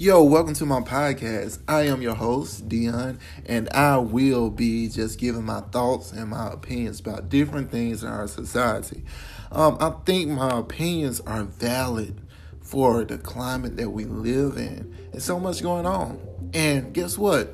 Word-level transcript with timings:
Yo, 0.00 0.22
welcome 0.22 0.54
to 0.54 0.64
my 0.64 0.80
podcast. 0.80 1.58
I 1.68 1.82
am 1.82 2.00
your 2.00 2.14
host, 2.14 2.66
Dion, 2.70 3.18
and 3.44 3.68
I 3.68 3.98
will 3.98 4.48
be 4.48 4.88
just 4.88 5.18
giving 5.18 5.44
my 5.44 5.60
thoughts 5.60 6.10
and 6.12 6.30
my 6.30 6.50
opinions 6.50 7.00
about 7.00 7.28
different 7.28 7.70
things 7.70 8.02
in 8.02 8.08
our 8.08 8.26
society. 8.26 9.04
Um, 9.52 9.76
I 9.78 9.90
think 10.06 10.30
my 10.30 10.58
opinions 10.58 11.20
are 11.26 11.42
valid 11.44 12.18
for 12.62 13.04
the 13.04 13.18
climate 13.18 13.76
that 13.76 13.90
we 13.90 14.06
live 14.06 14.56
in. 14.56 14.96
There's 15.12 15.24
so 15.24 15.38
much 15.38 15.60
going 15.60 15.84
on. 15.84 16.18
And 16.54 16.94
guess 16.94 17.18
what? 17.18 17.52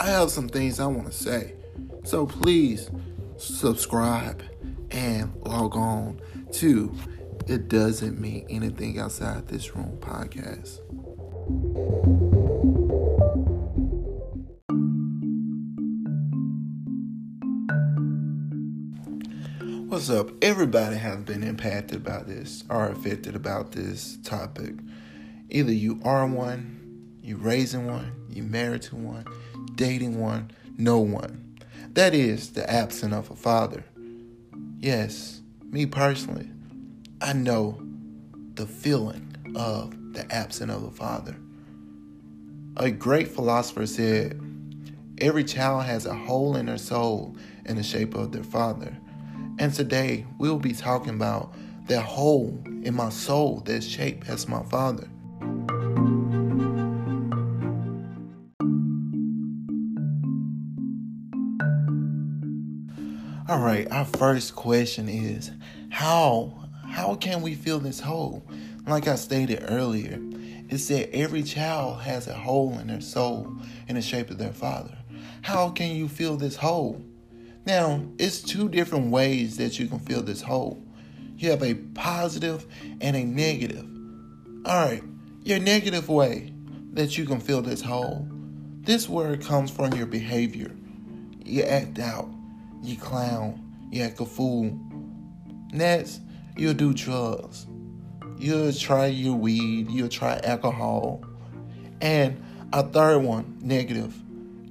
I 0.00 0.08
have 0.10 0.32
some 0.32 0.48
things 0.48 0.80
I 0.80 0.86
want 0.86 1.06
to 1.06 1.12
say. 1.12 1.54
So 2.02 2.26
please 2.26 2.90
subscribe 3.36 4.42
and 4.90 5.32
log 5.44 5.76
on 5.76 6.20
to 6.54 6.92
It 7.46 7.68
Doesn't 7.68 8.20
Mean 8.20 8.46
Anything 8.50 8.98
Outside 8.98 9.46
This 9.46 9.76
Room 9.76 9.96
podcast. 10.00 10.80
What's 19.86 20.08
up? 20.08 20.30
Everybody 20.42 20.96
has 20.96 21.18
been 21.18 21.42
impacted 21.42 22.02
by 22.02 22.22
this 22.22 22.64
or 22.70 22.88
affected 22.88 23.36
about 23.36 23.72
this 23.72 24.16
topic. 24.24 24.76
Either 25.50 25.70
you 25.70 26.00
are 26.02 26.26
one, 26.26 27.18
you 27.20 27.36
raising 27.36 27.86
one, 27.88 28.12
you 28.30 28.42
married 28.42 28.80
to 28.82 28.96
one, 28.96 29.26
dating 29.74 30.18
one, 30.18 30.50
no 30.78 30.98
one. 30.98 31.58
That 31.92 32.14
is 32.14 32.52
the 32.52 32.68
absence 32.70 33.12
of 33.12 33.30
a 33.30 33.36
father. 33.36 33.84
Yes, 34.80 35.42
me 35.62 35.84
personally, 35.84 36.48
I 37.20 37.34
know 37.34 37.82
the 38.54 38.66
feeling 38.66 39.36
of 39.54 39.94
the 40.14 40.32
absence 40.34 40.72
of 40.72 40.82
a 40.84 40.90
father. 40.90 41.36
A 42.76 42.90
great 42.90 43.28
philosopher 43.28 43.86
said, 43.86 44.40
Every 45.18 45.44
child 45.44 45.84
has 45.84 46.06
a 46.06 46.14
hole 46.14 46.56
in 46.56 46.66
their 46.66 46.78
soul 46.78 47.36
in 47.66 47.76
the 47.76 47.82
shape 47.82 48.14
of 48.14 48.32
their 48.32 48.42
father. 48.42 48.96
And 49.58 49.72
today 49.72 50.26
we'll 50.38 50.58
be 50.58 50.72
talking 50.72 51.14
about 51.14 51.54
that 51.86 52.02
hole 52.02 52.60
in 52.82 52.94
my 52.94 53.10
soul 53.10 53.62
that's 53.64 53.86
shaped 53.86 54.28
as 54.28 54.48
my 54.48 54.62
father. 54.64 55.08
All 63.46 63.60
right, 63.60 63.86
our 63.92 64.06
first 64.06 64.56
question 64.56 65.08
is 65.08 65.52
how 65.90 66.64
how 66.88 67.14
can 67.14 67.42
we 67.42 67.54
fill 67.54 67.78
this 67.78 68.00
hole? 68.00 68.46
Like 68.86 69.08
I 69.08 69.14
stated 69.14 69.64
earlier, 69.68 70.18
it 70.68 70.78
said 70.78 71.08
every 71.12 71.42
child 71.42 72.02
has 72.02 72.26
a 72.26 72.34
hole 72.34 72.78
in 72.78 72.88
their 72.88 73.00
soul 73.00 73.56
in 73.88 73.94
the 73.94 74.02
shape 74.02 74.30
of 74.30 74.38
their 74.38 74.52
father. 74.52 74.96
How 75.42 75.70
can 75.70 75.96
you 75.96 76.08
fill 76.08 76.36
this 76.36 76.56
hole? 76.56 77.02
Now, 77.66 78.04
it's 78.18 78.42
two 78.42 78.68
different 78.68 79.10
ways 79.10 79.56
that 79.56 79.78
you 79.78 79.86
can 79.88 79.98
fill 80.00 80.22
this 80.22 80.42
hole. 80.42 80.82
You 81.36 81.50
have 81.50 81.62
a 81.62 81.74
positive 81.74 82.66
and 83.00 83.16
a 83.16 83.24
negative. 83.24 83.86
All 84.66 84.86
right, 84.86 85.02
your 85.42 85.58
negative 85.58 86.08
way 86.08 86.52
that 86.92 87.16
you 87.16 87.24
can 87.24 87.40
fill 87.40 87.62
this 87.62 87.80
hole. 87.80 88.28
This 88.82 89.08
word 89.08 89.42
comes 89.42 89.70
from 89.70 89.94
your 89.94 90.06
behavior. 90.06 90.70
You 91.42 91.62
act 91.62 91.98
out, 91.98 92.30
you 92.82 92.96
clown, 92.96 93.74
you 93.90 94.02
act 94.02 94.20
a 94.20 94.26
fool. 94.26 94.78
Next, 95.72 96.20
you'll 96.56 96.74
do 96.74 96.92
drugs. 96.92 97.66
You'll 98.38 98.72
try 98.72 99.06
your 99.06 99.36
weed, 99.36 99.90
you'll 99.90 100.08
try 100.08 100.40
alcohol. 100.44 101.24
And 102.00 102.42
a 102.72 102.82
third 102.82 103.22
one, 103.22 103.58
negative, 103.62 104.14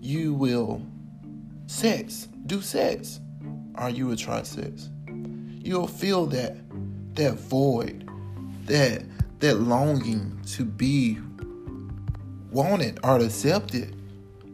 you 0.01 0.33
will 0.33 0.81
sex, 1.67 2.27
do 2.45 2.61
sex. 2.61 3.19
Are 3.75 3.89
you 3.89 4.11
a 4.11 4.15
try 4.15 4.43
sex? 4.43 4.89
You'll 5.07 5.87
feel 5.87 6.25
that 6.27 6.57
that 7.15 7.33
void, 7.35 8.09
that 8.65 9.03
that 9.39 9.59
longing 9.59 10.39
to 10.53 10.65
be 10.65 11.17
wanted 12.51 12.99
or 13.03 13.17
accepted. 13.17 13.95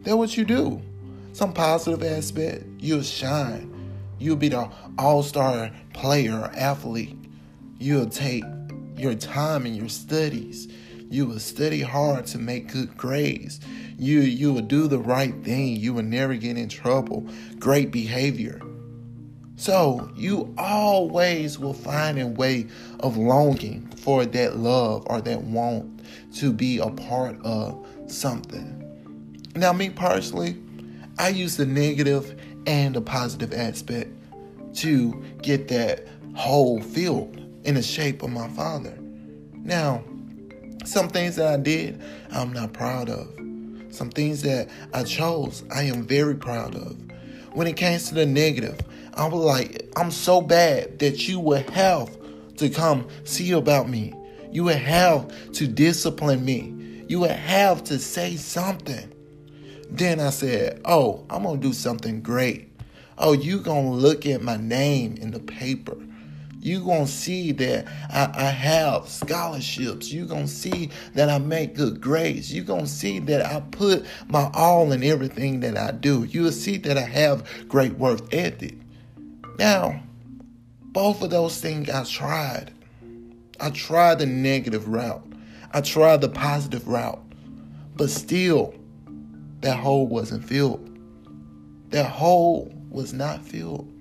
That's 0.02 0.16
what 0.16 0.36
you 0.36 0.44
do. 0.44 0.80
Some 1.32 1.52
positive 1.52 2.02
aspect, 2.02 2.64
you'll 2.78 3.02
shine. 3.02 3.66
You'll 4.18 4.36
be 4.36 4.48
the 4.48 4.68
all-star 4.98 5.70
player 5.92 6.50
athlete. 6.54 7.16
You'll 7.78 8.08
take 8.08 8.44
your 9.00 9.14
time 9.14 9.66
in 9.66 9.74
your 9.74 9.88
studies. 9.88 10.68
You 11.08 11.26
will 11.26 11.40
study 11.40 11.80
hard 11.80 12.26
to 12.26 12.38
make 12.38 12.72
good 12.72 12.96
grades. 12.96 13.60
You 13.98 14.20
you 14.20 14.52
will 14.52 14.62
do 14.62 14.86
the 14.86 14.98
right 14.98 15.34
thing. 15.42 15.76
You 15.76 15.94
will 15.94 16.04
never 16.04 16.36
get 16.36 16.56
in 16.56 16.68
trouble. 16.68 17.26
Great 17.58 17.90
behavior. 17.90 18.60
So 19.56 20.10
you 20.16 20.54
always 20.56 21.58
will 21.58 21.74
find 21.74 22.18
a 22.18 22.26
way 22.26 22.66
of 23.00 23.16
longing 23.16 23.88
for 23.96 24.24
that 24.24 24.56
love 24.56 25.02
or 25.06 25.20
that 25.20 25.42
want 25.42 26.00
to 26.36 26.52
be 26.52 26.78
a 26.78 26.88
part 26.88 27.38
of 27.44 27.86
something. 28.06 28.76
Now, 29.54 29.72
me 29.74 29.90
personally, 29.90 30.56
I 31.18 31.28
use 31.28 31.56
the 31.58 31.66
negative 31.66 32.40
and 32.66 32.94
the 32.94 33.02
positive 33.02 33.52
aspect 33.52 34.10
to 34.76 35.22
get 35.42 35.68
that 35.68 36.06
whole 36.34 36.80
filled 36.80 37.39
in 37.64 37.74
the 37.74 37.82
shape 37.82 38.22
of 38.22 38.30
my 38.30 38.48
father. 38.48 38.96
Now, 39.52 40.02
some 40.84 41.08
things 41.08 41.36
that 41.36 41.46
I 41.46 41.56
did, 41.56 42.00
I'm 42.30 42.52
not 42.52 42.72
proud 42.72 43.08
of. 43.10 43.28
Some 43.90 44.10
things 44.10 44.42
that 44.42 44.68
I 44.94 45.02
chose, 45.04 45.64
I 45.74 45.82
am 45.82 46.06
very 46.06 46.34
proud 46.34 46.74
of. 46.74 46.96
When 47.52 47.66
it 47.66 47.76
came 47.76 47.98
to 47.98 48.14
the 48.14 48.26
negative, 48.26 48.78
I 49.14 49.26
was 49.26 49.44
like, 49.44 49.90
I'm 49.96 50.10
so 50.10 50.40
bad 50.40 50.98
that 51.00 51.28
you 51.28 51.40
would 51.40 51.68
have 51.70 52.16
to 52.56 52.70
come 52.70 53.08
see 53.24 53.52
about 53.52 53.88
me. 53.88 54.14
You 54.52 54.64
would 54.64 54.76
have 54.76 55.52
to 55.52 55.66
discipline 55.66 56.44
me. 56.44 57.04
You 57.08 57.20
would 57.20 57.30
have 57.30 57.84
to 57.84 57.98
say 57.98 58.36
something. 58.36 59.12
Then 59.90 60.20
I 60.20 60.30
said, 60.30 60.80
Oh, 60.84 61.26
I'm 61.28 61.42
going 61.42 61.60
to 61.60 61.68
do 61.68 61.72
something 61.72 62.22
great. 62.22 62.68
Oh, 63.18 63.32
you 63.32 63.58
going 63.58 63.86
to 63.86 63.96
look 63.96 64.24
at 64.26 64.42
my 64.42 64.56
name 64.56 65.16
in 65.16 65.32
the 65.32 65.40
paper 65.40 65.96
you 66.62 66.84
gonna 66.84 67.06
see 67.06 67.52
that 67.52 67.86
I, 68.10 68.30
I 68.34 68.50
have 68.50 69.08
scholarships. 69.08 70.12
You're 70.12 70.26
gonna 70.26 70.46
see 70.46 70.90
that 71.14 71.30
I 71.30 71.38
make 71.38 71.74
good 71.74 72.00
grades. 72.00 72.54
You're 72.54 72.64
gonna 72.64 72.86
see 72.86 73.18
that 73.20 73.46
I 73.46 73.60
put 73.60 74.04
my 74.28 74.50
all 74.52 74.92
in 74.92 75.02
everything 75.02 75.60
that 75.60 75.78
I 75.78 75.92
do. 75.92 76.24
You 76.24 76.42
will 76.42 76.52
see 76.52 76.76
that 76.78 76.98
I 76.98 77.02
have 77.02 77.48
great 77.68 77.94
work 77.94 78.34
ethic. 78.34 78.76
Now, 79.58 80.02
both 80.92 81.22
of 81.22 81.30
those 81.30 81.60
things 81.60 81.88
I 81.88 82.04
tried. 82.04 82.72
I 83.58 83.70
tried 83.70 84.18
the 84.18 84.26
negative 84.26 84.88
route. 84.88 85.24
I 85.72 85.80
tried 85.80 86.20
the 86.20 86.28
positive 86.28 86.86
route. 86.86 87.22
But 87.96 88.10
still, 88.10 88.74
that 89.60 89.78
hole 89.78 90.06
wasn't 90.06 90.44
filled. 90.44 90.98
That 91.90 92.06
hole 92.10 92.72
was 92.90 93.12
not 93.12 93.44
filled. 93.44 93.99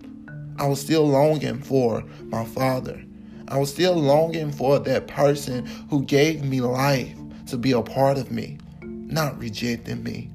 I 0.59 0.67
was 0.67 0.81
still 0.81 1.07
longing 1.07 1.61
for 1.61 2.03
my 2.25 2.43
father. 2.43 3.01
I 3.47 3.57
was 3.57 3.71
still 3.71 3.95
longing 3.95 4.51
for 4.51 4.77
that 4.77 5.07
person 5.07 5.65
who 5.89 6.03
gave 6.03 6.43
me 6.43 6.59
life 6.59 7.15
to 7.47 7.57
be 7.57 7.71
a 7.71 7.81
part 7.81 8.17
of 8.17 8.29
me, 8.29 8.57
not 8.81 9.39
rejecting 9.39 10.03
me. 10.03 10.29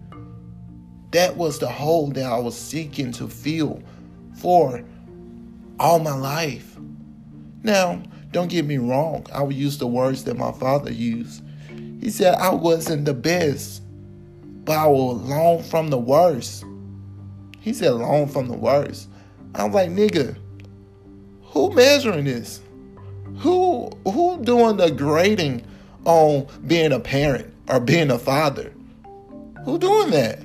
That 1.11 1.37
was 1.37 1.59
the 1.59 1.69
hole 1.69 2.09
that 2.09 2.25
I 2.25 2.39
was 2.39 2.59
seeking 2.59 3.13
to 3.13 3.29
fill 3.29 3.83
for 4.41 4.83
all 5.79 5.99
my 5.99 6.17
life. 6.17 6.79
Now, 7.63 8.03
don't 8.33 8.49
get 8.49 8.65
me 8.65 8.79
wrong, 8.79 9.27
I 9.33 9.43
will 9.43 9.53
use 9.53 9.77
the 9.77 9.87
words 9.87 10.25
that 10.25 10.39
my 10.39 10.53
father 10.53 10.91
used. 10.91 11.43
He 12.01 12.09
said 12.11 12.35
I 12.35 12.53
wasn't 12.55 13.05
the 13.05 13.15
best, 13.15 13.83
but 14.65 14.77
I 14.77 14.87
will 14.87 15.17
long 15.17 15.63
from 15.63 15.89
the 15.89 15.99
worst. 15.99 16.65
He 17.61 17.75
said 17.75 17.93
long 17.93 18.27
from 18.27 18.49
the 18.49 18.57
worst. 18.57 19.09
I'm 19.55 19.73
like, 19.73 19.91
nigga, 19.91 20.37
who 21.43 21.73
measuring 21.73 22.25
this? 22.25 22.61
Who 23.39 23.91
who 24.05 24.43
doing 24.43 24.77
the 24.77 24.91
grading 24.91 25.65
on 26.05 26.47
being 26.67 26.93
a 26.93 27.01
parent 27.01 27.53
or 27.69 27.81
being 27.81 28.11
a 28.11 28.19
father? 28.19 28.73
Who 29.65 29.79
doing 29.79 30.11
that? 30.11 30.41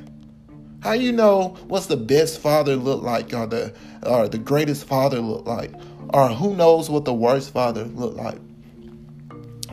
How 0.82 0.94
you 0.94 1.12
know 1.12 1.58
what's 1.68 1.88
the 1.88 1.98
best 1.98 2.40
father 2.40 2.76
look 2.76 3.04
like 3.04 3.34
or 3.34 3.48
the 3.48 3.74
or 4.04 4.28
the 4.28 4.38
greatest 4.38 4.86
father 4.86 5.20
look 5.20 5.46
like? 5.46 5.74
Or 6.14 6.30
who 6.30 6.56
knows 6.56 6.90
what 6.90 7.06
the 7.06 7.14
worst 7.14 7.52
father 7.52 7.86
look 7.86 8.16
like? 8.16 8.40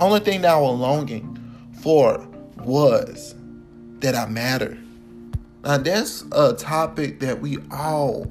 Only 0.01 0.21
thing 0.21 0.43
that 0.43 0.55
I 0.55 0.61
was 0.61 0.79
longing 0.79 1.39
for 1.81 2.27
was 2.59 3.35
that 4.01 4.15
I 4.15 4.27
matter. 4.27 4.77
Now 5.65 5.79
that's 5.79 6.25
a 6.33 6.55
topic 6.55 7.21
that 7.21 7.41
we 7.41 7.59
all 7.71 8.31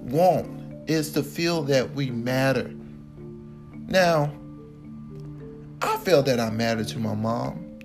want 0.00 0.90
is 0.90 1.12
to 1.12 1.22
feel 1.22 1.62
that 1.64 1.94
we 1.94 2.10
matter. 2.10 2.72
Now, 3.88 4.32
I 5.82 5.96
feel 5.98 6.22
that 6.22 6.38
I 6.40 6.50
matter 6.50 6.84
to 6.84 6.98
my 6.98 7.14
mom. 7.14 7.78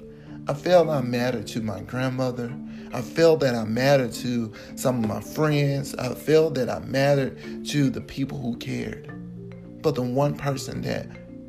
I 0.48 0.54
felt 0.54 0.90
I 0.90 1.02
mattered 1.02 1.48
to 1.48 1.62
my 1.62 1.82
grandmother. 1.82 2.56
I 2.94 3.02
felt 3.02 3.40
that 3.40 3.56
I 3.56 3.64
mattered 3.66 4.12
to 4.14 4.54
some 4.76 5.04
of 5.04 5.10
my 5.10 5.22
friends. 5.22 5.96
I 5.96 6.14
felt 6.14 6.56
that 6.56 6.70
I 6.70 6.80
mattered 6.80 7.66
to 7.70 7.90
the 7.90 8.02
people 8.02 8.38
who 8.40 8.56
cared. 8.58 9.12
But 9.82 9.96
the 9.96 10.02
one 10.02 10.36
person 10.36 10.82
that 10.82 11.08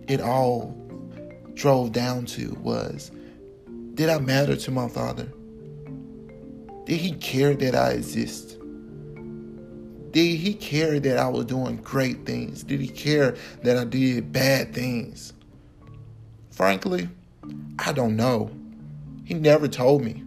it 0.08 0.20
all 0.20 0.74
drove 1.54 1.92
down 1.92 2.26
to 2.26 2.54
was 2.60 3.10
did 3.94 4.10
I 4.10 4.18
matter 4.18 4.56
to 4.56 4.70
my 4.70 4.88
father? 4.88 5.26
Did 6.84 6.98
he 6.98 7.12
care 7.12 7.54
that 7.54 7.74
I 7.74 7.92
exist? 7.92 8.55
Did 10.16 10.38
he 10.38 10.54
care 10.54 10.98
that 10.98 11.18
I 11.18 11.28
was 11.28 11.44
doing 11.44 11.76
great 11.76 12.24
things? 12.24 12.62
Did 12.62 12.80
he 12.80 12.88
care 12.88 13.36
that 13.64 13.76
I 13.76 13.84
did 13.84 14.32
bad 14.32 14.72
things? 14.72 15.34
Frankly, 16.50 17.10
I 17.78 17.92
don't 17.92 18.16
know. 18.16 18.50
He 19.26 19.34
never 19.34 19.68
told 19.68 20.02
me. 20.02 20.24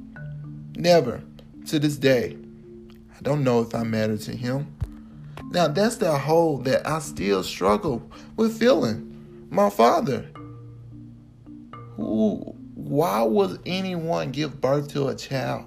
Never. 0.75 1.23
To 1.69 1.79
this 1.79 1.97
day. 1.97 2.37
I 3.17 3.21
don't 3.23 3.43
know 3.43 3.61
if 3.61 3.73
I 3.73 3.81
matter 3.81 4.15
to 4.15 4.31
him. 4.31 4.77
Now, 5.45 5.67
that's 5.67 5.95
the 5.95 6.15
hole 6.15 6.59
that 6.59 6.85
I 6.85 6.99
still 6.99 7.41
struggle 7.41 8.07
with 8.35 8.59
feeling. 8.59 9.47
My 9.49 9.71
father. 9.71 10.29
Who, 11.95 12.55
why 12.75 13.23
would 13.23 13.59
anyone 13.65 14.29
give 14.29 14.61
birth 14.61 14.89
to 14.89 15.07
a 15.07 15.15
child 15.15 15.65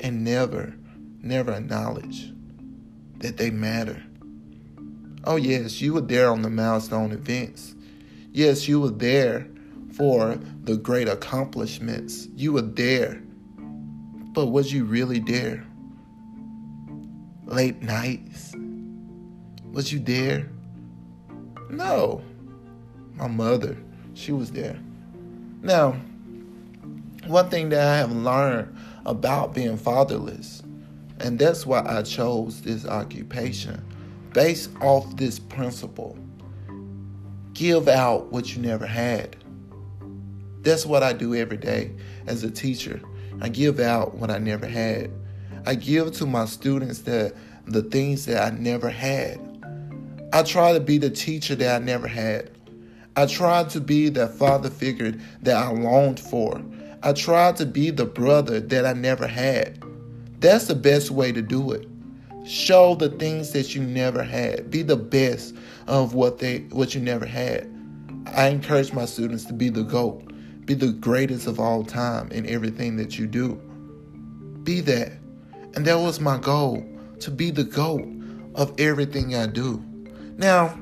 and 0.00 0.24
never, 0.24 0.74
never 1.22 1.52
acknowledge 1.52 2.32
that 3.20 3.36
they 3.36 3.50
matter? 3.50 4.02
Oh, 5.24 5.36
yes, 5.36 5.80
you 5.80 5.94
were 5.94 6.00
there 6.00 6.30
on 6.30 6.42
the 6.42 6.50
milestone 6.50 7.12
events. 7.12 7.74
Yes, 8.32 8.66
you 8.68 8.80
were 8.80 8.90
there 8.90 9.46
for 9.92 10.38
the 10.64 10.76
great 10.76 11.08
accomplishments. 11.08 12.28
You 12.34 12.52
were 12.52 12.62
there. 12.62 13.22
But 14.32 14.46
was 14.46 14.72
you 14.72 14.84
really 14.84 15.18
there? 15.18 15.66
Late 17.44 17.82
nights? 17.82 18.54
Was 19.72 19.92
you 19.92 19.98
there? 19.98 20.48
No. 21.68 22.22
My 23.14 23.28
mother, 23.28 23.76
she 24.14 24.32
was 24.32 24.52
there. 24.52 24.78
Now, 25.62 25.92
one 27.26 27.50
thing 27.50 27.68
that 27.70 27.86
I 27.86 27.96
have 27.98 28.12
learned 28.12 28.74
about 29.04 29.54
being 29.54 29.76
fatherless, 29.76 30.62
and 31.20 31.38
that's 31.38 31.66
why 31.66 31.82
I 31.86 32.02
chose 32.02 32.62
this 32.62 32.86
occupation, 32.86 33.84
based 34.32 34.70
off 34.80 35.16
this 35.16 35.38
principle 35.38 36.16
give 37.52 37.88
out 37.88 38.32
what 38.32 38.56
you 38.56 38.62
never 38.62 38.86
had. 38.86 39.36
That's 40.62 40.86
what 40.86 41.02
I 41.02 41.12
do 41.12 41.34
every 41.34 41.58
day 41.58 41.90
as 42.26 42.42
a 42.42 42.50
teacher. 42.50 43.02
I 43.42 43.50
give 43.50 43.80
out 43.80 44.14
what 44.14 44.30
I 44.30 44.38
never 44.38 44.66
had. 44.66 45.10
I 45.66 45.74
give 45.74 46.12
to 46.12 46.26
my 46.26 46.46
students 46.46 47.00
the, 47.00 47.34
the 47.66 47.82
things 47.82 48.24
that 48.26 48.42
I 48.42 48.56
never 48.56 48.88
had. 48.88 49.40
I 50.32 50.42
try 50.42 50.72
to 50.72 50.80
be 50.80 50.96
the 50.96 51.10
teacher 51.10 51.54
that 51.56 51.82
I 51.82 51.84
never 51.84 52.08
had. 52.08 52.50
I 53.16 53.26
try 53.26 53.64
to 53.64 53.80
be 53.80 54.08
that 54.08 54.34
father 54.34 54.70
figure 54.70 55.12
that 55.42 55.56
I 55.56 55.70
longed 55.70 56.20
for. 56.20 56.62
I 57.02 57.12
try 57.12 57.52
to 57.52 57.66
be 57.66 57.90
the 57.90 58.06
brother 58.06 58.60
that 58.60 58.86
I 58.86 58.94
never 58.94 59.26
had. 59.26 59.82
That's 60.40 60.66
the 60.66 60.74
best 60.74 61.10
way 61.10 61.32
to 61.32 61.42
do 61.42 61.72
it. 61.72 61.86
Show 62.44 62.94
the 62.94 63.10
things 63.10 63.52
that 63.52 63.74
you 63.74 63.82
never 63.82 64.22
had. 64.22 64.70
Be 64.70 64.82
the 64.82 64.96
best 64.96 65.54
of 65.86 66.14
what 66.14 66.38
they 66.38 66.60
what 66.70 66.94
you 66.94 67.00
never 67.00 67.26
had. 67.26 67.70
I 68.34 68.48
encourage 68.48 68.92
my 68.92 69.04
students 69.04 69.44
to 69.46 69.52
be 69.52 69.68
the 69.68 69.82
GOAT. 69.82 70.32
Be 70.64 70.74
the 70.74 70.92
greatest 70.92 71.46
of 71.46 71.60
all 71.60 71.84
time 71.84 72.30
in 72.32 72.48
everything 72.48 72.96
that 72.96 73.18
you 73.18 73.26
do. 73.26 73.54
Be 74.62 74.80
that. 74.80 75.12
And 75.74 75.86
that 75.86 75.98
was 75.98 76.20
my 76.20 76.38
goal 76.38 76.84
to 77.20 77.30
be 77.30 77.50
the 77.50 77.64
GOAT 77.64 78.06
of 78.54 78.78
everything 78.80 79.34
I 79.34 79.46
do. 79.46 79.84
Now, 80.38 80.78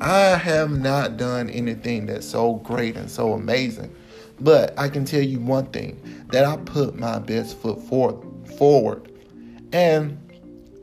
I 0.00 0.36
have 0.36 0.70
not 0.70 1.16
done 1.16 1.48
anything 1.50 2.06
that's 2.06 2.26
so 2.26 2.56
great 2.56 2.96
and 2.96 3.10
so 3.10 3.32
amazing, 3.32 3.94
but 4.40 4.78
I 4.78 4.88
can 4.88 5.04
tell 5.04 5.22
you 5.22 5.40
one 5.40 5.66
thing 5.66 6.26
that 6.30 6.44
I 6.44 6.56
put 6.58 6.94
my 6.96 7.18
best 7.18 7.56
foot 7.58 7.80
forward. 8.58 9.10
And 9.72 10.18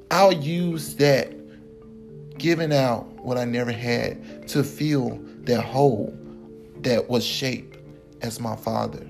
I'll 0.09 0.31
use 0.31 0.95
that 0.95 1.33
giving 2.37 2.73
out 2.73 3.05
what 3.23 3.37
I 3.37 3.45
never 3.45 3.71
had 3.71 4.47
to 4.49 4.63
fill 4.63 5.19
that 5.41 5.61
hole 5.61 6.17
that 6.81 7.09
was 7.09 7.25
shaped 7.25 7.77
as 8.21 8.39
my 8.39 8.55
father. 8.55 9.05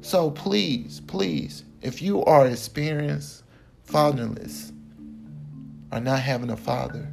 So 0.00 0.30
please, 0.30 1.00
please, 1.06 1.64
if 1.80 2.02
you 2.02 2.24
are 2.24 2.46
experienced 2.46 3.44
fatherless 3.84 4.72
or 5.92 6.00
not 6.00 6.20
having 6.20 6.50
a 6.50 6.56
father, 6.56 7.08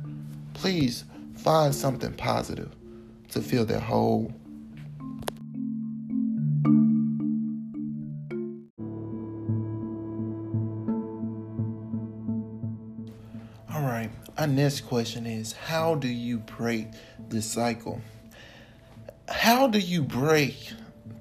please 0.54 1.06
find 1.36 1.74
something 1.74 2.14
positive 2.14 2.76
to 3.30 3.42
fill 3.42 3.66
that 3.66 3.82
hole. 3.82 4.34
All 13.72 13.84
right, 13.84 14.10
our 14.36 14.48
next 14.48 14.82
question 14.82 15.28
is 15.28 15.52
How 15.54 15.94
do 15.94 16.08
you 16.08 16.40
break 16.40 16.88
this 17.30 17.46
cycle? 17.46 18.02
How 19.28 19.68
do 19.68 19.78
you 19.78 20.02
break 20.02 20.72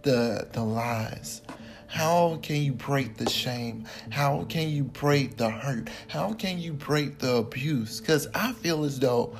the 0.02 0.48
the 0.50 0.62
lies? 0.62 1.42
How 1.88 2.38
can 2.42 2.56
you 2.62 2.72
break 2.72 3.18
the 3.18 3.28
shame? 3.28 3.86
How 4.08 4.44
can 4.44 4.70
you 4.70 4.84
break 4.84 5.36
the 5.36 5.50
hurt? 5.50 5.90
How 6.08 6.32
can 6.32 6.58
you 6.58 6.72
break 6.72 7.18
the 7.18 7.36
abuse? 7.36 8.00
Because 8.00 8.26
I 8.34 8.52
feel 8.54 8.82
as 8.84 8.98
though 8.98 9.36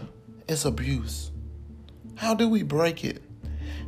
it's 0.46 0.66
abuse. 0.66 1.31
How 2.16 2.34
do 2.34 2.46
we 2.46 2.62
break 2.62 3.06
it? 3.06 3.22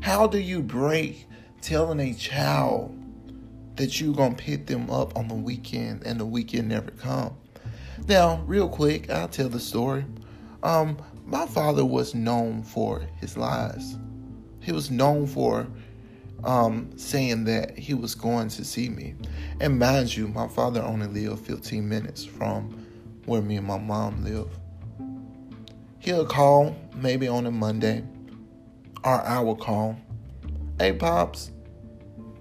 How 0.01 0.29
do 0.29 0.39
you 0.39 0.63
break 0.63 1.27
telling 1.61 2.01
a 2.01 2.15
child 2.15 2.97
that 3.77 4.01
you're 4.01 4.15
going 4.15 4.35
to 4.35 4.43
pick 4.43 4.67
them 4.67 4.89
up 4.91 5.15
on 5.15 5.29
the 5.29 5.35
weekend 5.35 6.05
and 6.07 6.19
the 6.19 6.27
weekend 6.27 6.69
never 6.69 6.91
come? 6.93 7.37
Now, 8.09 8.43
real 8.47 8.69
quick, 8.69 9.11
I'll 9.11 9.29
tell 9.29 9.49
the 9.49 9.61
story. 9.61 10.05
Um, 10.63 10.99
my 11.27 11.47
father 11.47 11.85
was 11.85 12.15
known 12.15 12.63
for 12.63 13.03
his 13.21 13.37
lies. 13.37 13.97
He 14.61 14.73
was 14.73 14.91
known 14.91 15.27
for 15.27 15.67
um, 16.45 16.91
saying 16.97 17.45
that 17.45 17.79
he 17.79 17.95
was 17.95 18.15
going 18.15 18.49
to 18.49 18.65
see 18.65 18.89
me. 18.89 19.15
And 19.61 19.79
mind 19.79 20.17
you, 20.17 20.29
my 20.29 20.49
father 20.49 20.83
only 20.83 21.07
lived 21.07 21.47
15 21.47 21.89
minutes 21.89 22.25
from 22.25 22.87
where 23.27 23.43
me 23.43 23.57
and 23.57 23.67
my 23.67 23.79
mom 23.79 24.25
live. 24.25 24.49
He'll 25.99 26.27
call 26.27 26.75
maybe 26.95 27.29
on 27.29 27.47
a 27.47 27.51
Monday, 27.51 28.03
or 29.05 29.21
I 29.21 29.41
will 29.41 29.57
call. 29.57 29.97
Hey, 30.79 30.95
Pops, 30.95 31.51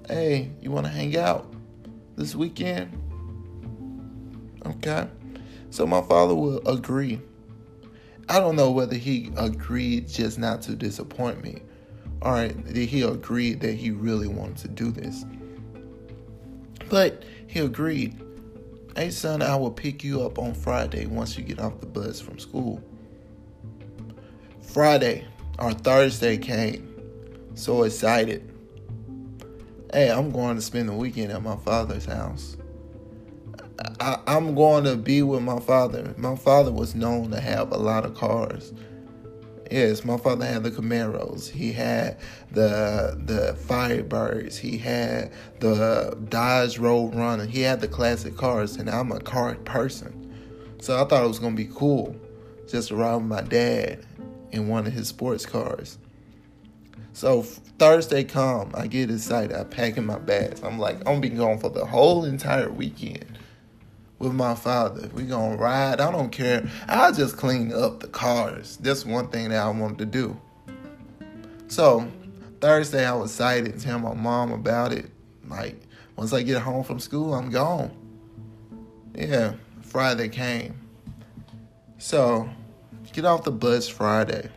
hey, 0.07 0.50
you 0.62 0.72
want 0.72 0.86
to 0.86 0.91
hang 0.91 1.17
out 1.17 1.53
this 2.15 2.36
weekend? 2.36 2.95
Okay. 4.65 5.07
So 5.69 5.85
my 5.85 6.01
father 6.01 6.35
will 6.35 6.67
agree. 6.67 7.21
I 8.27 8.39
don't 8.39 8.55
know 8.55 8.71
whether 8.71 8.95
he 8.95 9.31
agreed 9.38 10.07
just 10.07 10.38
not 10.38 10.61
to 10.63 10.75
disappoint 10.75 11.43
me 11.43 11.61
all 12.21 12.33
right, 12.33 12.53
he 12.67 13.01
agreed 13.01 13.61
that 13.61 13.75
he 13.75 13.91
really 13.91 14.27
wanted 14.27 14.57
to 14.57 14.67
do 14.67 14.91
this. 14.91 15.23
But 16.89 17.23
he 17.47 17.59
agreed, 17.59 18.19
hey 18.95 19.09
son, 19.11 19.41
I 19.41 19.55
will 19.55 19.71
pick 19.71 20.03
you 20.03 20.21
up 20.23 20.38
on 20.38 20.53
Friday 20.53 21.05
once 21.05 21.38
you 21.38 21.43
get 21.43 21.59
off 21.59 21.79
the 21.79 21.85
bus 21.85 22.19
from 22.19 22.38
school. 22.38 22.83
Friday 24.61 25.25
or 25.59 25.71
Thursday 25.71 26.38
came. 26.38 26.88
So 27.55 27.83
excited. 27.83 28.53
Hey, 29.93 30.11
I'm 30.11 30.31
going 30.31 30.55
to 30.55 30.61
spend 30.61 30.89
the 30.89 30.93
weekend 30.93 31.31
at 31.31 31.41
my 31.41 31.55
father's 31.55 32.05
house. 32.05 32.57
I, 34.00 34.19
am 34.27 34.55
going 34.55 34.83
to 34.86 34.95
be 34.95 35.21
with 35.21 35.41
my 35.41 35.59
father. 35.59 36.13
My 36.17 36.36
father 36.36 36.71
was 36.71 36.95
known 36.95 37.31
to 37.31 37.39
have 37.39 37.71
a 37.71 37.77
lot 37.77 38.05
of 38.05 38.15
cars. 38.15 38.74
Yes, 39.71 40.03
my 40.03 40.17
father 40.17 40.45
had 40.45 40.63
the 40.63 40.71
Camaros. 40.71 41.50
He 41.50 41.71
had 41.71 42.17
the 42.51 43.21
the 43.25 43.55
Firebirds. 43.67 44.57
He 44.57 44.79
had 44.79 45.31
the 45.59 46.17
Dodge 46.29 46.79
Road 46.79 47.13
Runner. 47.13 47.45
He 47.45 47.62
had 47.62 47.79
the 47.79 47.88
classic 47.88 48.36
cars, 48.36 48.77
and 48.77 48.89
I'm 48.89 49.12
a 49.12 49.19
car 49.19 49.53
person, 49.55 50.33
so 50.79 51.00
I 51.00 51.05
thought 51.07 51.24
it 51.24 51.27
was 51.27 51.38
gonna 51.38 51.55
be 51.55 51.69
cool 51.71 52.15
just 52.67 52.88
to 52.88 52.95
ride 52.95 53.17
with 53.17 53.25
my 53.25 53.41
dad 53.41 54.03
in 54.51 54.67
one 54.67 54.88
of 54.88 54.93
his 54.93 55.07
sports 55.07 55.45
cars. 55.45 56.00
So 57.13 57.43
Thursday 57.43 58.24
come, 58.24 58.71
I 58.74 58.88
get 58.88 59.12
excited. 59.12 59.55
I 59.55 59.65
pack 59.65 59.98
in 59.98 60.05
my 60.07 60.17
bags. 60.17 60.63
I'm 60.63 60.79
like, 60.79 60.98
I'm 61.00 61.03
gonna 61.03 61.19
be 61.19 61.29
gone 61.29 61.59
for 61.59 61.69
the 61.69 61.86
whole 61.86 62.25
entire 62.25 62.71
weekend 62.71 63.38
with 64.19 64.33
my 64.33 64.53
father. 64.53 65.09
We 65.13 65.23
gonna 65.23 65.55
ride. 65.55 65.99
I 65.99 66.11
don't 66.11 66.29
care. 66.29 66.69
I'll 66.88 67.13
just 67.13 67.38
clean 67.38 67.73
up 67.73 68.01
the 68.01 68.07
cars. 68.07 68.77
That's 68.77 69.05
one 69.05 69.29
thing 69.29 69.49
that 69.49 69.59
I 69.59 69.69
wanted 69.69 69.97
to 69.99 70.05
do. 70.05 70.39
So 71.67 72.09
Thursday 72.61 73.05
I 73.05 73.13
was 73.13 73.31
excited 73.31 73.73
to 73.73 73.79
tell 73.79 73.99
my 73.99 74.13
mom 74.13 74.51
about 74.51 74.91
it. 74.91 75.09
Like, 75.47 75.75
once 76.15 76.33
I 76.33 76.43
get 76.43 76.61
home 76.61 76.83
from 76.83 76.99
school, 76.99 77.33
I'm 77.33 77.49
gone. 77.49 77.91
Yeah, 79.15 79.53
Friday 79.81 80.27
came. 80.29 80.75
So, 81.97 82.49
get 83.13 83.25
off 83.25 83.43
the 83.43 83.51
bus 83.51 83.88
Friday 83.88 84.49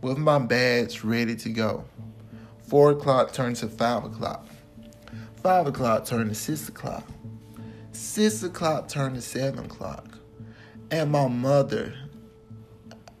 with 0.00 0.18
my 0.18 0.38
bags 0.38 1.04
ready 1.04 1.36
to 1.36 1.48
go. 1.50 1.84
Four 2.66 2.92
o'clock 2.92 3.32
turned 3.32 3.56
to 3.56 3.68
five 3.68 4.04
o'clock. 4.04 4.46
Five 5.42 5.66
o'clock 5.66 6.06
turned 6.06 6.30
to 6.30 6.34
six 6.34 6.68
o'clock. 6.68 7.04
Six 7.92 8.42
o'clock 8.42 8.88
turned 8.88 9.16
to 9.16 9.22
seven 9.22 9.66
o'clock. 9.66 10.18
And 10.90 11.12
my 11.12 11.28
mother, 11.28 11.94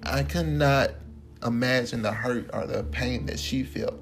I 0.02 0.22
could 0.22 0.48
not 0.48 0.90
imagine 1.44 2.02
the 2.02 2.12
hurt 2.12 2.50
or 2.52 2.66
the 2.66 2.82
pain 2.84 3.26
that 3.26 3.38
she 3.38 3.62
felt. 3.64 4.00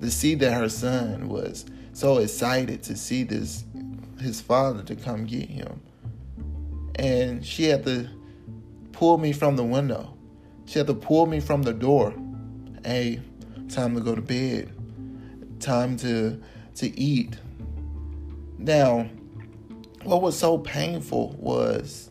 To 0.00 0.10
see 0.10 0.34
that 0.36 0.52
her 0.52 0.68
son 0.68 1.28
was 1.28 1.64
so 1.92 2.18
excited 2.18 2.82
to 2.84 2.96
see 2.96 3.22
this 3.22 3.64
his 4.20 4.40
father 4.40 4.82
to 4.82 4.96
come 4.96 5.24
get 5.24 5.48
him. 5.48 5.80
And 6.96 7.44
she 7.44 7.64
had 7.64 7.84
to 7.84 8.08
pull 8.92 9.18
me 9.18 9.32
from 9.32 9.56
the 9.56 9.64
window. 9.64 10.16
She 10.66 10.78
had 10.78 10.88
to 10.88 10.94
pull 10.94 11.26
me 11.26 11.40
from 11.40 11.62
the 11.62 11.72
door. 11.72 12.14
Hey, 12.84 13.20
time 13.68 13.94
to 13.94 14.00
go 14.00 14.14
to 14.14 14.22
bed. 14.22 14.72
Time 15.60 15.96
to 15.98 16.40
to 16.76 16.98
eat. 16.98 17.36
Now, 18.58 19.08
what 20.06 20.22
was 20.22 20.38
so 20.38 20.58
painful 20.58 21.36
was 21.38 22.10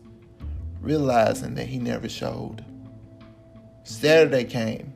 realizing 0.82 1.56
that 1.56 1.68
he 1.68 1.80
never 1.80 2.10
showed. 2.10 2.64
Saturday 3.84 4.44
came. 4.44 4.94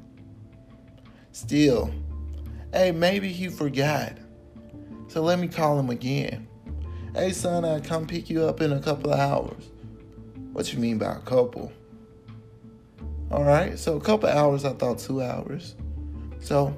Still, 1.32 1.91
hey, 2.74 2.91
maybe 2.91 3.32
he 3.32 3.48
forgot. 3.48 4.18
So 5.08 5.22
let 5.22 5.39
me 5.39 5.48
call 5.48 5.79
him 5.79 5.89
again. 5.89 6.48
Hey, 7.15 7.32
son, 7.32 7.63
I 7.63 7.79
come 7.79 8.06
pick 8.06 8.29
you 8.29 8.44
up 8.44 8.62
in 8.62 8.74
a 8.74 8.82
couple 8.82 9.13
of 9.13 9.20
hours. 9.20 9.72
What 10.51 10.72
you 10.74 10.79
mean 10.79 10.98
by 10.98 11.13
a 11.13 11.20
couple? 11.20 11.72
All 13.32 13.44
right, 13.44 13.79
so 13.79 13.96
a 13.96 14.01
couple 14.01 14.27
hours, 14.27 14.65
I 14.65 14.74
thought 14.74 15.00
two 15.00 15.22
hours. 15.22 15.75
So 16.39 16.75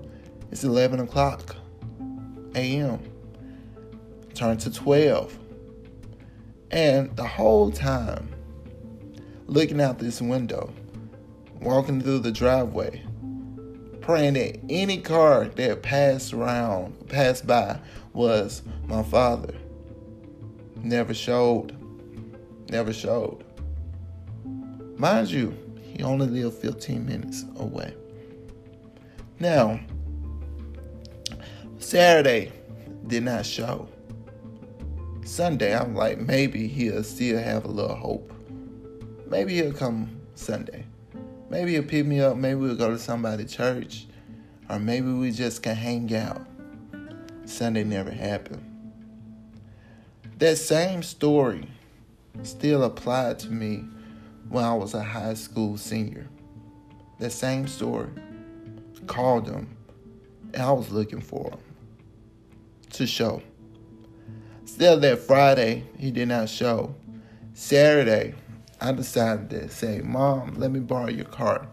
it's 0.52 0.64
11 0.64 1.00
o'clock 1.00 1.56
a.m. 2.56 3.00
Turn 4.34 4.58
to 4.58 4.72
12. 4.72 5.38
And 6.72 7.16
the 7.18 7.28
whole 7.28 7.70
time, 7.70 8.30
looking 9.46 9.82
out 9.82 10.00
this 10.00 10.22
window, 10.22 10.72
walking 11.60 12.02
through 12.02 12.20
the 12.20 12.32
driveway, 12.32 13.04
praying 14.00 14.34
that 14.34 14.60
any 14.70 15.00
car 15.00 15.46
that 15.46 15.84
passed 15.84 16.34
around, 16.34 17.10
passed 17.10 17.46
by, 17.46 17.78
was 18.14 18.64
my 18.86 19.04
father. 19.04 19.54
Never 20.78 21.14
showed. 21.14 21.76
Never 22.70 22.94
showed. 22.94 23.44
Mind 24.98 25.30
you, 25.30 25.56
he 25.84 26.04
only 26.04 26.28
lived 26.28 26.58
15 26.58 27.06
minutes 27.06 27.44
away. 27.58 27.94
Now, 29.40 29.80
Saturday 31.80 32.52
did 33.08 33.24
not 33.24 33.46
show. 33.46 33.90
Sunday, 35.24 35.76
I'm 35.76 35.96
like, 35.96 36.20
maybe 36.20 36.68
he'll 36.68 37.04
still 37.04 37.40
have 37.40 37.66
a 37.66 37.68
little 37.68 37.96
hope. 37.96 38.34
Maybe 39.28 39.56
he'll 39.56 39.74
come 39.74 40.20
Sunday. 40.36 40.86
Maybe 41.50 41.74
he'll 41.74 41.84
pick 41.84 42.06
me 42.06 42.22
up. 42.22 42.38
Maybe 42.38 42.60
we'll 42.60 42.76
go 42.76 42.92
to 42.92 43.00
somebody's 43.00 43.52
church. 43.54 44.08
Or 44.70 44.80
maybe 44.80 45.12
we 45.12 45.32
just 45.32 45.64
can 45.64 45.76
hang 45.76 46.14
out. 46.16 46.46
Sunday 47.46 47.84
never 47.84 48.12
happened. 48.12 48.66
That 50.38 50.58
same 50.58 51.04
story 51.04 51.68
still 52.44 52.84
applied 52.84 53.40
to 53.40 53.50
me 53.50 53.86
when 54.50 54.64
I 54.64 54.74
was 54.74 54.94
a 54.94 55.04
high 55.04 55.36
school 55.36 55.78
senior. 55.78 56.28
That 57.20 57.32
same 57.32 57.68
story. 57.68 58.10
Called 59.08 59.48
him, 59.48 59.76
and 60.54 60.62
I 60.62 60.72
was 60.72 60.92
looking 60.92 61.22
for 61.22 61.52
him 61.52 61.60
to 62.92 63.06
show. 63.06 63.42
Still, 64.66 65.00
that 65.00 65.20
Friday, 65.20 65.84
he 65.98 66.12
did 66.12 66.28
not 66.28 66.50
show. 66.50 66.96
Saturday, 67.54 68.36
I 68.80 68.92
decided 68.92 69.50
to 69.52 69.70
say, 69.70 70.02
Mom, 70.04 70.56
let 70.56 70.72
me 70.72 70.80
borrow 70.80 71.10
your 71.10 71.26
car. 71.26 71.68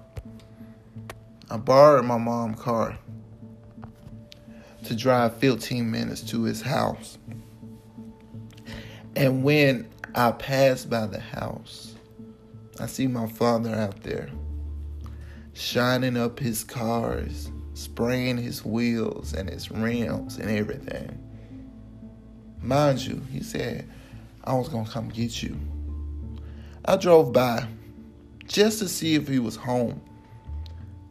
I 1.50 1.57
borrowed 1.57 2.04
my 2.04 2.18
mom's 2.18 2.61
car 2.61 2.99
to 4.85 4.95
drive 4.95 5.37
15 5.37 5.90
minutes 5.90 6.23
to 6.23 6.42
his 6.42 6.62
house. 6.62 7.18
And 9.16 9.42
when 9.42 9.88
I 10.14 10.33
passed 10.33 10.90
by 10.90 11.07
the 11.07 11.21
house, 11.21 11.95
I 12.80 12.87
see 12.87 13.07
my 13.07 13.26
father 13.26 13.75
out 13.75 14.02
there 14.02 14.30
shining 15.52 16.16
up 16.16 16.38
his 16.38 16.62
cars, 16.62 17.50
spraying 17.75 18.37
his 18.37 18.64
wheels 18.64 19.35
and 19.35 19.49
his 19.49 19.71
rims 19.71 20.37
and 20.37 20.50
everything. 20.50 21.27
Mind 22.62 23.05
you, 23.05 23.23
he 23.31 23.43
said, 23.43 23.88
I 24.45 24.55
was 24.55 24.69
going 24.69 24.85
to 24.85 24.91
come 24.91 25.09
get 25.09 25.43
you. 25.43 25.57
I 26.85 26.97
drove 26.97 27.33
by 27.33 27.67
just 28.47 28.79
to 28.79 28.88
see 28.88 29.15
if 29.15 29.29
he 29.29 29.38
was 29.38 29.57
home, 29.57 30.00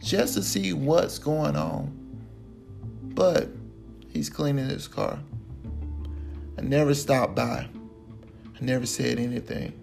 just 0.02 0.34
to 0.34 0.44
see 0.44 0.74
what's 0.74 1.20
going 1.20 1.56
on. 1.56 1.94
But 3.04 3.50
he's 4.10 4.30
cleaning 4.30 4.70
his 4.70 4.88
car. 4.88 5.20
I 6.58 6.62
never 6.62 6.94
stopped 6.94 7.36
by. 7.36 7.68
I 8.60 8.66
never 8.66 8.86
said 8.86 9.20
anything. 9.20 9.74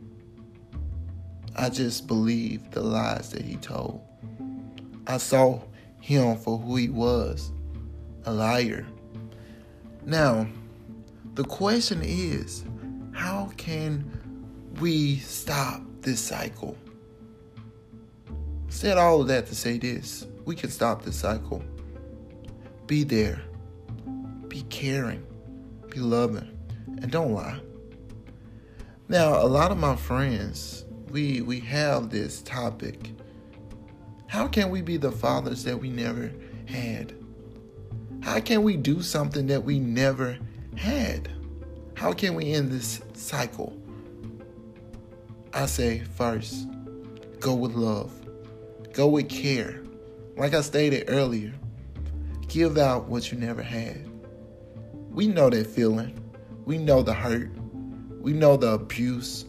I 1.57 1.69
just 1.69 2.09
believed 2.09 2.73
the 2.73 2.83
lies 2.83 3.31
that 3.31 3.43
he 3.43 3.57
told. 3.57 4.01
I 5.07 5.19
saw 5.19 5.61
him 6.01 6.37
for 6.37 6.59
who 6.59 6.77
he 6.77 6.89
was 6.89 7.53
a 8.27 8.33
liar. 8.33 8.87
Now, 10.05 10.47
the 11.35 11.45
question 11.45 12.01
is 12.03 12.65
how 13.13 13.51
can 13.57 14.05
we 14.81 15.17
stop 15.19 15.83
this 16.05 16.21
cycle. 16.21 16.77
Said 18.69 18.99
all 18.99 19.21
of 19.21 19.29
that 19.29 19.47
to 19.47 19.55
say 19.55 19.79
this 19.79 20.27
we 20.45 20.55
can 20.55 20.71
stop 20.71 21.03
this 21.03 21.17
cycle. 21.17 21.63
Be 22.87 23.03
there, 23.03 23.41
be 24.49 24.63
caring, 24.63 25.25
be 25.89 26.01
loving, 26.01 26.51
and 27.01 27.11
don't 27.11 27.33
lie. 27.33 27.61
Now, 29.09 29.43
a 29.43 29.47
lot 29.47 29.71
of 29.71 29.79
my 29.79 29.97
friends, 29.97 30.85
we 31.11 31.41
we 31.41 31.61
have 31.61 32.11
this 32.11 32.43
topic. 32.43 33.13
How 34.27 34.49
can 34.49 34.71
we 34.71 34.83
be 34.83 34.97
the 34.97 35.13
fathers 35.13 35.65
that 35.65 35.79
we 35.79 35.89
never 35.89 36.31
had? 36.67 37.15
How 38.21 38.41
can 38.41 38.63
we 38.63 38.77
do 38.77 39.01
something 39.01 39.47
that 39.47 39.65
we 39.65 39.79
never 39.79 40.39
had? 40.77 41.29
How 41.95 42.13
can 42.13 42.35
we 42.35 42.53
end 42.53 42.71
this 42.71 43.01
cycle? 43.15 43.77
I 45.53 45.67
say 45.67 46.01
first, 46.17 46.67
go 47.41 47.55
with 47.55 47.73
love, 47.73 48.13
go 48.93 49.07
with 49.07 49.29
care. 49.29 49.83
Like 50.37 50.55
I 50.55 50.61
stated 50.63 51.05
earlier, 51.09 51.53
give 52.49 52.77
out 52.77 53.07
what 53.07 53.31
you 53.31 53.39
never 53.39 53.63
had. 53.63 54.11
We 55.11 55.29
know 55.29 55.49
that 55.51 55.69
feeling, 55.69 56.19
we 56.65 56.79
know 56.79 57.03
the 57.03 57.15
hurt, 57.15 57.51
we 58.21 58.33
know 58.33 58.57
the 58.57 58.73
abuse. 58.73 59.45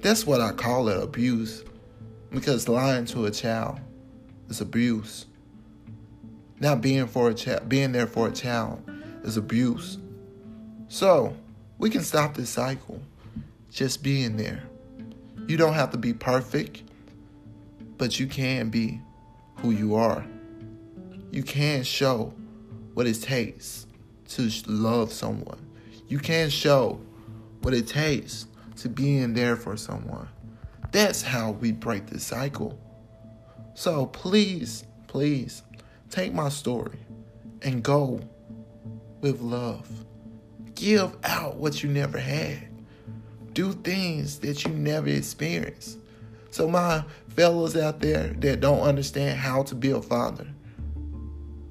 That's 0.00 0.26
what 0.26 0.40
I 0.40 0.52
call 0.52 0.88
it 0.88 1.02
abuse 1.02 1.64
because 2.30 2.68
lying 2.68 3.04
to 3.06 3.26
a 3.26 3.30
child 3.30 3.80
is 4.48 4.60
abuse. 4.60 5.26
Not 6.60 6.80
being 6.80 7.06
for 7.06 7.30
a 7.30 7.34
child, 7.34 7.68
being 7.68 7.92
there 7.92 8.06
for 8.06 8.28
a 8.28 8.32
child 8.32 8.88
is 9.24 9.36
abuse. 9.36 9.98
So, 10.92 11.34
we 11.78 11.88
can 11.88 12.02
stop 12.02 12.34
this 12.34 12.50
cycle 12.50 13.00
just 13.70 14.02
being 14.02 14.36
there. 14.36 14.62
You 15.46 15.56
don't 15.56 15.72
have 15.72 15.90
to 15.92 15.96
be 15.96 16.12
perfect, 16.12 16.82
but 17.96 18.20
you 18.20 18.26
can 18.26 18.68
be 18.68 19.00
who 19.56 19.70
you 19.70 19.94
are. 19.94 20.22
You 21.30 21.44
can 21.44 21.82
show 21.82 22.34
what 22.92 23.06
it 23.06 23.22
takes 23.22 23.86
to 24.32 24.50
love 24.66 25.10
someone. 25.10 25.66
You 26.08 26.18
can 26.18 26.50
show 26.50 27.00
what 27.62 27.72
it 27.72 27.86
takes 27.86 28.46
to 28.76 28.90
be 28.90 29.16
in 29.16 29.32
there 29.32 29.56
for 29.56 29.78
someone. 29.78 30.28
That's 30.90 31.22
how 31.22 31.52
we 31.52 31.72
break 31.72 32.08
this 32.08 32.24
cycle. 32.24 32.78
So 33.72 34.04
please, 34.04 34.84
please 35.06 35.62
take 36.10 36.34
my 36.34 36.50
story 36.50 36.98
and 37.62 37.82
go 37.82 38.20
with 39.22 39.40
love. 39.40 39.88
Give 40.82 41.16
out 41.22 41.58
what 41.58 41.84
you 41.84 41.88
never 41.88 42.18
had 42.18 42.58
do 43.54 43.72
things 43.72 44.40
that 44.40 44.64
you 44.64 44.72
never 44.72 45.06
experienced. 45.06 45.96
So, 46.50 46.66
my 46.66 47.04
fellows 47.28 47.76
out 47.76 48.00
there 48.00 48.32
that 48.38 48.58
don't 48.58 48.80
understand 48.80 49.38
how 49.38 49.62
to 49.62 49.76
be 49.76 49.92
a 49.92 50.02
father 50.02 50.48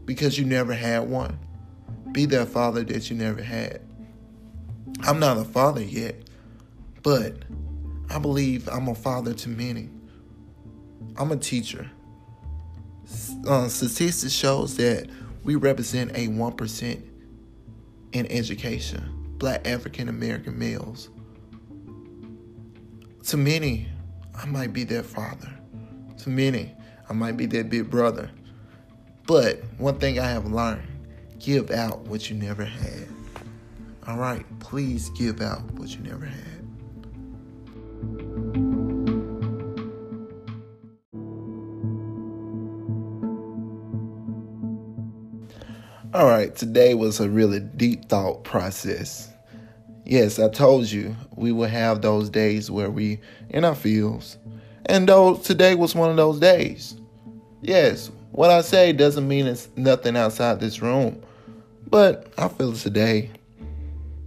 because 0.06 0.40
you 0.40 0.46
never 0.46 0.74
had 0.74 1.10
one, 1.10 1.38
Be 2.14 2.26
that 2.28 2.48
father 2.48 2.86
that 2.86 3.10
you 3.10 3.18
never 3.18 3.44
had. 3.44 3.82
I'm 5.02 5.20
not 5.20 5.36
a 5.36 5.44
father 5.44 5.84
yet, 5.84 6.16
but 7.04 7.36
I 8.10 8.18
believe 8.18 8.70
I'm 8.70 8.88
a 8.88 8.96
father 8.96 9.34
to 9.34 9.50
many. 9.50 9.90
I'm 11.18 11.34
a 11.34 11.38
teacher. 11.38 11.92
Uh, 13.46 13.68
statistics 13.68 14.32
shows 14.32 14.78
that 14.78 15.10
we 15.44 15.56
represent 15.56 16.12
a 16.12 16.30
1% 16.30 17.11
in 18.14 18.32
education, 18.32 19.36
black 19.38 19.68
African 19.68 20.10
American 20.10 20.58
males. 20.58 21.10
To 23.28 23.38
many, 23.38 23.88
I 24.36 24.46
might 24.46 24.74
be 24.74 24.84
their 24.84 25.04
father. 25.04 25.52
To 26.20 26.30
many, 26.30 26.76
I 27.10 27.14
might 27.14 27.38
be 27.38 27.46
their 27.46 27.64
big 27.64 27.90
brother. 27.90 28.30
But 29.28 29.62
one 29.78 30.00
thing 30.00 30.20
I 30.20 30.28
have 30.28 30.46
learned 30.46 30.88
give 31.40 31.72
out 31.72 32.02
what 32.02 32.30
you 32.30 32.36
never 32.36 32.66
had. 32.66 33.08
All 34.08 34.18
right, 34.18 34.46
please 34.60 35.10
give 35.12 35.42
out 35.42 35.64
what 35.74 35.90
you 35.90 36.00
never 36.00 36.26
had. 36.26 36.62
All 46.14 46.26
right, 46.26 46.54
today 46.54 46.94
was 46.94 47.22
a 47.22 47.30
really 47.30 47.62
deep 47.62 48.10
thought 48.10 48.44
process. 48.44 49.30
Yes, 50.04 50.40
I 50.40 50.50
told 50.50 50.92
you 50.92 51.16
we 51.38 51.54
will 51.54 51.70
have 51.70 52.02
those 52.02 52.30
days 52.30 52.70
where 52.70 52.92
we 52.92 53.22
in 53.50 53.64
our 53.64 53.76
fields. 53.76 54.38
And 54.88 55.08
though 55.08 55.36
today 55.36 55.74
was 55.74 55.96
one 55.96 56.10
of 56.10 56.18
those 56.18 56.38
days. 56.38 56.98
Yes, 57.62 58.12
what 58.32 58.50
I 58.50 58.60
say 58.60 58.92
doesn't 58.92 59.26
mean 59.26 59.46
it's 59.46 59.70
nothing 59.78 60.18
outside 60.18 60.60
this 60.60 60.82
room. 60.82 61.24
But 61.88 62.34
I 62.38 62.50
feel 62.50 62.74
today 62.74 63.32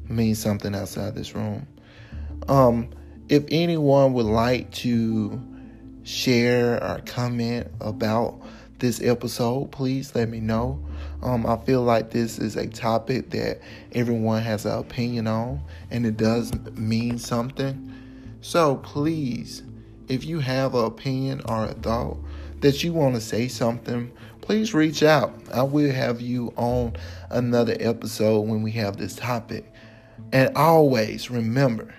means 0.09 0.39
something 0.39 0.75
outside 0.75 1.15
this 1.15 1.35
room. 1.35 1.67
Um, 2.49 2.89
if 3.29 3.45
anyone 3.49 4.15
would 4.15 4.25
like 4.25 4.71
to 4.73 5.39
share 6.03 6.83
or 6.83 7.03
comment 7.05 7.71
about 7.83 8.41
this 8.79 9.03
episode, 9.03 9.71
please 9.71 10.15
let 10.15 10.31
me 10.31 10.41
know. 10.41 10.83
Um, 11.25 11.47
I 11.47 11.57
feel 11.57 11.83
like 11.83 12.11
this 12.11 12.39
is 12.39 12.55
a 12.55 12.67
topic 12.67 13.31
that 13.31 13.61
everyone 13.93 14.43
has 14.43 14.67
an 14.67 14.79
opinion 14.79 15.27
on, 15.27 15.63
and 15.91 16.05
it 16.05 16.19
does 16.19 16.53
mean 16.73 17.19
something. 17.19 17.93
So 18.43 18.77
please, 18.77 19.63
if 20.07 20.25
you 20.25 20.39
have 20.41 20.75
an 20.75 20.85
opinion 20.85 21.41
or 21.49 21.65
a 21.65 21.73
thought 21.73 22.19
that 22.61 22.85
you 22.85 22.93
want 22.93 23.15
to 23.15 23.23
say 23.23 23.49
something, 23.49 24.13
please 24.43 24.75
reach 24.75 25.03
out. 25.03 25.35
I 25.53 25.63
will 25.63 25.91
have 25.91 26.21
you 26.21 26.53
on 26.57 26.95
another 27.31 27.75
episode 27.81 28.41
when 28.41 28.63
we 28.63 28.73
have 28.73 28.99
this 28.99 29.17
topic. 29.17 29.65
And 30.31 30.55
always 30.57 31.31
remember 31.31 31.95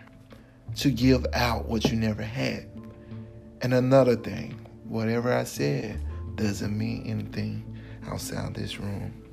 to 0.77 0.91
give 0.91 1.25
out 1.34 1.67
what 1.67 1.86
you 1.86 1.98
never 1.98 2.22
had. 2.22 2.70
And 3.62 3.74
another 3.74 4.15
thing, 4.15 4.67
whatever 4.84 5.34
I 5.34 5.46
said 5.46 6.00
doesn't 6.36 6.77
mean 6.77 7.08
anything 7.08 7.75
outside 8.08 8.54
this 8.54 8.80
room. 8.80 9.25